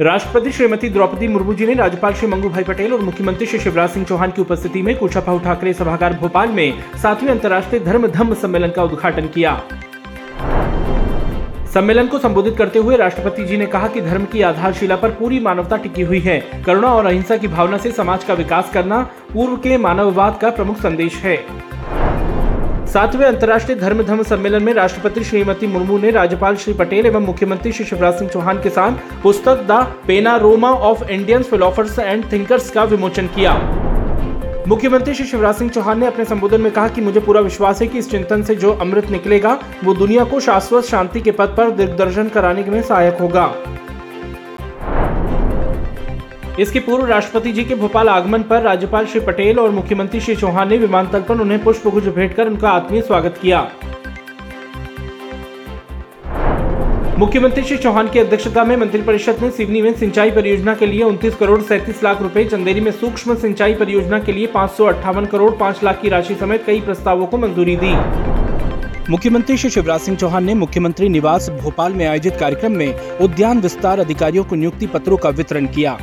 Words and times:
राष्ट्रपति 0.00 0.50
श्रीमती 0.52 0.88
द्रौपदी 0.88 1.26
मुर्मू 1.28 1.54
जी 1.54 1.66
ने 1.66 1.72
राज्यपाल 1.74 2.12
श्री 2.14 2.28
मंगू 2.28 2.48
भाई 2.48 2.62
पटेल 2.62 2.92
और 2.92 3.00
मुख्यमंत्री 3.00 3.46
श्री 3.46 3.58
शिवराज 3.58 3.90
सिंह 3.90 4.04
चौहान 4.06 4.30
की 4.30 4.42
उपस्थिति 4.42 4.82
में 4.82 4.94
कुशाभाऊ 4.98 5.38
ठाकरे 5.38 5.72
सभागार 5.72 6.12
भोपाल 6.12 6.48
में 6.48 6.82
सातवें 7.02 7.30
अंतर्राष्ट्रीय 7.30 7.80
धर्म 7.80 8.06
धम्म 8.06 8.34
सम्मेलन 8.34 8.70
का 8.70 8.82
उद्घाटन 8.82 9.26
किया। 9.26 9.54
सम्मेलन 11.74 12.06
को 12.06 12.18
संबोधित 12.18 12.56
करते 12.56 12.78
हुए 12.78 12.96
राष्ट्रपति 12.96 13.44
जी 13.44 13.56
ने 13.56 13.66
कहा 13.66 13.88
कि 13.88 14.00
धर्म 14.00 14.24
की 14.24 14.42
आधारशिला 14.42 14.96
पर 14.96 15.10
पूरी 15.10 15.40
मानवता 15.40 15.76
टिकी 15.76 16.02
हुई 16.02 16.20
है। 16.20 16.40
करुणा 16.66 16.88
और 16.88 17.06
अहिंसा 17.06 17.36
की 17.36 17.48
भावना 17.48 17.76
से 17.76 17.92
समाज 17.92 18.24
का 18.24 18.34
विकास 18.34 18.70
करना 18.74 19.02
पूर्व 19.32 19.56
के 19.56 19.76
मानववाद 19.78 20.38
का 20.40 20.50
प्रमुख 20.50 20.76
संदेश 20.76 21.16
है। 21.16 21.36
सातवें 22.90 23.24
अंतर्राष्ट्रीय 23.26 23.76
धर्म 23.78 24.02
धर्म 24.02 24.22
सम्मेलन 24.22 24.62
में 24.62 24.72
राष्ट्रपति 24.74 25.24
श्रीमती 25.24 25.66
मुर्मू 25.66 25.98
ने 25.98 26.10
राज्यपाल 26.10 26.56
श्री 26.56 26.72
पटेल 26.74 27.06
एवं 27.06 27.22
मुख्यमंत्री 27.22 27.72
श्री 27.72 27.84
शिवराज 27.84 28.14
सिंह 28.14 28.30
चौहान 28.30 28.62
के 28.62 28.70
साथ 28.70 29.22
पुस्तक 29.22 29.62
the 29.68 29.72
panorama 30.06 30.70
of 30.70 31.04
Indian 31.10 31.42
philosophers 31.42 31.98
and 31.98 32.24
thinkers 32.32 32.70
का 32.70 32.84
विमोचन 32.84 33.26
किया। 33.26 33.54
मुख्यमंत्री 34.68 35.14
श्री 35.14 35.26
शिवराज 35.26 35.54
सिंह 35.54 35.70
चौहान 35.70 36.00
ने 36.00 36.06
अपने 36.06 36.24
संबोधन 36.24 36.60
में 36.60 36.72
कहा 36.72 36.88
कि 36.88 37.00
मुझे 37.00 37.20
पूरा 37.20 37.40
विश्वास 37.40 37.82
है 37.82 37.88
कि 37.88 37.98
इस 37.98 38.10
चिंतन 38.10 38.42
से 38.42 38.54
जो 38.54 38.72
अमृत 38.72 39.10
निकलेगा, 39.10 39.58
वो 39.84 39.94
दुनिया 39.94 40.24
को 40.24 40.40
शाश्वत 40.40 40.84
शांति 40.84 41.20
के 41.20 41.30
पथ 41.30 41.56
पर 41.56 41.70
दिग्दर्शन 41.70 42.28
कराने 42.28 42.64
में 42.64 42.82
सहायक 42.82 43.18
होगा। 43.20 43.52
इसके 46.60 46.80
पूर्व 46.80 47.04
राष्ट्रपति 47.06 47.50
जी 47.52 47.64
के 47.64 47.74
भोपाल 47.74 48.08
आगमन 48.08 48.42
पर 48.42 48.62
राज्यपाल 48.62 49.06
श्री 49.06 49.20
पटेल 49.20 49.58
और 49.58 49.70
मुख्यमंत्री 49.70 50.20
श्री 50.20 50.34
चौहान 50.36 50.68
ने 50.68 50.78
विमानतल 50.78 51.20
पर 51.20 51.40
उन्हें 51.40 51.62
पुष्पगुच्छ 51.64 52.06
भेंट 52.06 52.34
कर 52.34 52.48
उनका 52.48 52.70
आत्मीय 52.70 53.02
स्वागत 53.02 53.38
किया। 53.42 53.60
मुख्यमंत्री 57.18 57.64
श्री 57.64 57.76
चौहान 57.76 58.08
की 58.08 58.18
अध्यक्षता 58.18 58.64
में 58.64 58.76
मंत्रिपरिषद 58.76 59.42
ने 59.42 59.50
सिवनी 59.50 59.82
में 59.82 59.92
सिंचाई 59.94 60.30
परियोजना 60.30 60.74
के 60.74 60.86
लिए 60.86 61.02
29 61.02 61.34
करोड़ 61.34 61.60
सैंतीस 61.62 62.02
लाख 62.04 62.22
रुपए, 62.22 62.44
चंदेरी 62.44 62.80
में 62.80 62.90
सूक्ष्म 62.92 63.34
सिंचाई 63.36 63.74
परियोजना 63.74 64.18
के 64.18 64.32
लिए 64.32 64.46
पाँच 64.46 64.70
सौ 64.70 64.84
अट्ठावन 64.84 65.26
करोड़ 65.26 65.50
पाँच 65.56 65.84
लाख 65.84 66.00
की 66.00 66.08
राशि 66.08 66.34
समेत 66.34 66.64
कई 66.66 66.80
प्रस्तावों 66.80 67.26
को 67.26 67.38
मंजूरी 67.38 67.76
दी। 67.76 67.94
मुख्यमंत्री 69.10 69.56
श्री 69.56 69.70
शिवराज 69.70 70.00
सिंह 70.00 70.16
चौहान 70.16 70.44
ने 70.44 70.54
मुख्यमंत्री 70.54 71.08
निवास 71.08 71.50
भोपाल 71.60 71.92
में 71.92 72.06
आयोजित 72.06 72.36
कार्यक्रम 72.36 72.72
में 72.72 73.18
उद्यान 73.18 73.60
विस्तार 73.60 74.00
अधिकारियों 74.00 74.44
को 74.44 74.56
नियुक्ति 74.56 74.86
पत्रों 74.86 75.16
का 75.16 75.28
वितरण 75.28 75.66
किया। 75.66 75.98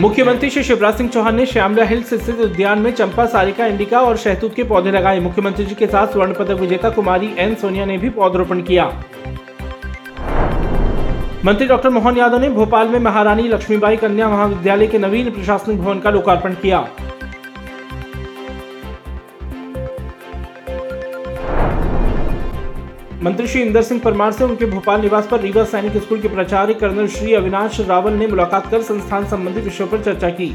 मुख्यमंत्री 0.00 0.48
श्री 0.50 0.62
शिवराज 0.62 0.94
सिंह 0.94 1.08
चौहान 1.08 1.34
ने 1.34 1.44
श्यामला 1.46 1.84
हिल्स 1.84 2.12
स्थित 2.14 2.38
उद्यान 2.40 2.78
में 2.78 2.90
चंपा, 2.92 3.24
सारिका, 3.26 3.66
इंडिका 3.66 4.00
और 4.00 4.16
शहतूत 4.16 4.54
के 4.54 4.64
पौधे 4.64 4.90
लगाए। 4.90 5.20
मुख्यमंत्री 5.20 5.64
जी 5.64 5.74
के 5.74 5.86
साथ 5.86 6.06
स्वर्ण 6.06 6.34
पदक 6.34 6.60
विजेता 6.60 6.90
कुमारी 6.90 7.30
एन 7.38 7.54
सोनिया 7.54 7.84
ने 7.84 7.98
भी 7.98 8.10
पौधरोपण 8.10 8.62
किया। 8.62 8.86
मंत्री 11.44 11.66
डॉक्टर 11.66 11.90
मोहन 11.90 12.16
यादव 12.16 12.40
ने 12.40 12.48
भोपाल 12.48 12.88
में 12.88 12.98
महारानी 13.00 13.42
लक्ष्मीबाई 13.42 13.96
कन्या 13.96 14.28
महाविद्यालय 14.28 14.86
के 14.86 14.98
नवीन 14.98 15.30
प्रशासनिक 15.30 15.78
भवन 15.78 15.98
का 15.98 16.10
लोकार्पण 16.10 16.54
किया। 16.54 16.86
मंत्री 23.22 23.46
श्री 23.46 23.60
इंदर 23.62 23.82
सिंह 23.82 24.00
परमार 24.00 24.32
से 24.32 24.44
उनके 24.44 24.66
भोपाल 24.66 25.00
निवास 25.00 25.26
पर 25.26 25.40
रीवा 25.40 25.64
सैनिक 25.64 25.96
स्कूल 25.96 26.20
के 26.20 26.28
प्राचार्य 26.28 26.74
कर्नल 26.74 27.06
श्री 27.08 27.34
अविनाश 27.34 27.80
रावल 27.80 28.12
ने 28.12 28.26
मुलाकात 28.26 28.70
कर 28.70 28.82
संस्थान 28.82 29.26
संबंधी 29.26 29.60
विषयों 29.60 29.88
पर 29.88 30.02
चर्चा 30.02 30.28
की। 30.30 30.48